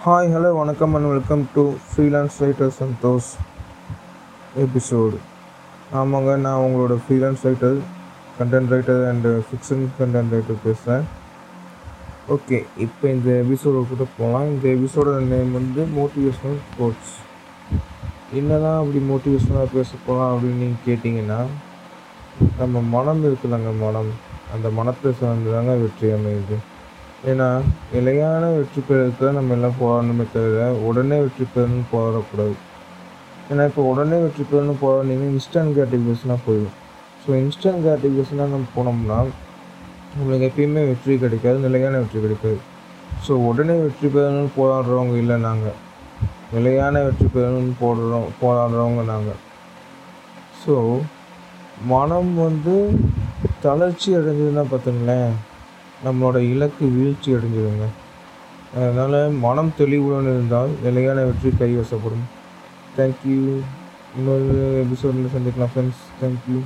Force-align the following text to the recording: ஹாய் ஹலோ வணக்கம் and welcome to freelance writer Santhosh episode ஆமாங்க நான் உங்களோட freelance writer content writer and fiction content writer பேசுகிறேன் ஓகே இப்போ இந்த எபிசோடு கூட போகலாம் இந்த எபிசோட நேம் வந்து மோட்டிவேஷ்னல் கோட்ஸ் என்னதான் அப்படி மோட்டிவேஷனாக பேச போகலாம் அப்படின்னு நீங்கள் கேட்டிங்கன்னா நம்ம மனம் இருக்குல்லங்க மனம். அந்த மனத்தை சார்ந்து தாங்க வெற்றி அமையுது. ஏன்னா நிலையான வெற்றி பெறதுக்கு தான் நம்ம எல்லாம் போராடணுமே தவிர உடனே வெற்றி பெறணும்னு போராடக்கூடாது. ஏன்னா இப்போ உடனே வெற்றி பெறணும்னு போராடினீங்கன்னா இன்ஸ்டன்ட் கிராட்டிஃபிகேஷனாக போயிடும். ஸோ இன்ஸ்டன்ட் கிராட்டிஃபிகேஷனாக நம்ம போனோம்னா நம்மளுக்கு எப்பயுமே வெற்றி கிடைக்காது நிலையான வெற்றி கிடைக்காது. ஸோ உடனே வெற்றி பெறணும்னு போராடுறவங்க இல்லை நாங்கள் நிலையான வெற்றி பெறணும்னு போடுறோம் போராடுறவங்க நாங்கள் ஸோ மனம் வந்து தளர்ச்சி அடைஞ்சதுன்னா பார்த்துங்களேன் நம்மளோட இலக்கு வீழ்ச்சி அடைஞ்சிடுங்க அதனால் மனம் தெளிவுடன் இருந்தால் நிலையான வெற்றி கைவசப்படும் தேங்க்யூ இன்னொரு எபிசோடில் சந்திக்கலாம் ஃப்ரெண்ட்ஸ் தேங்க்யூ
ஹாய் 0.00 0.28
ஹலோ 0.32 0.50
வணக்கம் 0.58 0.94
and 0.94 1.06
welcome 1.06 1.42
to 1.54 1.62
freelance 1.86 2.36
writer 2.42 2.72
Santhosh 2.78 3.30
episode 4.54 5.18
ஆமாங்க 5.94 6.36
நான் 6.36 6.62
உங்களோட 6.64 6.94
freelance 6.96 7.42
writer 7.46 7.78
content 8.38 8.72
writer 8.72 9.02
and 9.04 9.42
fiction 9.48 9.84
content 9.98 10.32
writer 10.32 10.60
பேசுகிறேன் 10.62 11.06
ஓகே 12.28 12.66
இப்போ 12.76 13.08
இந்த 13.08 13.30
எபிசோடு 13.42 13.86
கூட 13.88 14.06
போகலாம் 14.18 14.46
இந்த 14.46 14.68
எபிசோட 14.68 15.18
நேம் 15.24 15.52
வந்து 15.52 15.84
மோட்டிவேஷ்னல் 15.98 16.58
கோட்ஸ் 16.78 17.14
என்னதான் 18.32 18.78
அப்படி 18.78 19.02
மோட்டிவேஷனாக 19.10 19.68
பேச 19.72 19.90
போகலாம் 20.06 20.32
அப்படின்னு 20.32 20.56
நீங்கள் 20.56 20.86
கேட்டிங்கன்னா 20.86 21.40
நம்ம 22.58 22.80
மனம் 22.88 23.24
இருக்குல்லங்க 23.24 23.72
மனம். 23.78 24.10
அந்த 24.54 24.70
மனத்தை 24.70 25.12
சார்ந்து 25.12 25.52
தாங்க 25.52 25.72
வெற்றி 25.74 26.10
அமையுது. 26.10 26.56
ஏன்னா 27.30 27.46
நிலையான 27.92 28.42
வெற்றி 28.56 28.80
பெறதுக்கு 28.88 29.22
தான் 29.24 29.38
நம்ம 29.38 29.54
எல்லாம் 29.56 29.78
போராடணுமே 29.80 30.24
தவிர 30.34 30.66
உடனே 30.88 31.16
வெற்றி 31.22 31.44
பெறணும்னு 31.54 31.86
போராடக்கூடாது. 31.94 32.54
ஏன்னா 33.50 33.64
இப்போ 33.70 33.82
உடனே 33.92 34.18
வெற்றி 34.24 34.44
பெறணும்னு 34.44 34.82
போராடினீங்கன்னா 34.84 35.32
இன்ஸ்டன்ட் 35.34 35.74
கிராட்டிஃபிகேஷனாக 35.76 36.40
போயிடும். 36.46 36.76
ஸோ 37.22 37.28
இன்ஸ்டன்ட் 37.42 37.82
கிராட்டிஃபிகேஷனாக 37.86 38.52
நம்ம 38.54 38.68
போனோம்னா 38.76 39.18
நம்மளுக்கு 40.16 40.48
எப்பயுமே 40.50 40.82
வெற்றி 40.90 41.18
கிடைக்காது 41.24 41.58
நிலையான 41.66 41.98
வெற்றி 42.02 42.20
கிடைக்காது. 42.26 42.60
ஸோ 43.26 43.32
உடனே 43.48 43.76
வெற்றி 43.84 44.08
பெறணும்னு 44.16 44.50
போராடுறவங்க 44.56 45.16
இல்லை 45.22 45.36
நாங்கள் 45.48 45.76
நிலையான 46.54 47.02
வெற்றி 47.08 47.26
பெறணும்னு 47.34 47.74
போடுறோம் 47.82 48.28
போராடுறவங்க 48.42 49.02
நாங்கள் 49.12 49.40
ஸோ 50.62 50.74
மனம் 51.92 52.32
வந்து 52.44 52.76
தளர்ச்சி 53.64 54.08
அடைஞ்சதுன்னா 54.18 54.64
பார்த்துங்களேன் 54.70 55.34
நம்மளோட 56.04 56.38
இலக்கு 56.48 56.84
வீழ்ச்சி 56.88 57.28
அடைஞ்சிடுங்க 57.34 57.86
அதனால் 58.74 59.18
மனம் 59.38 59.72
தெளிவுடன் 59.76 60.30
இருந்தால் 60.32 60.72
நிலையான 60.82 61.24
வெற்றி 61.24 61.50
கைவசப்படும் 61.54 62.26
தேங்க்யூ 62.98 63.38
இன்னொரு 64.16 64.58
எபிசோடில் 64.82 65.32
சந்திக்கலாம் 65.32 65.72
ஃப்ரெண்ட்ஸ் 65.72 66.04
தேங்க்யூ 66.20 66.58